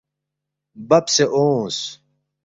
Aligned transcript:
ببسے 0.87 1.25
اونگس 1.33 1.77